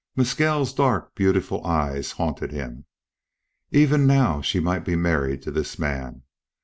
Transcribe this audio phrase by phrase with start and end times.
[0.15, 2.85] Mescal's dark, beautiful eyes haunted him.
[3.69, 6.23] Even now she might be married to this man.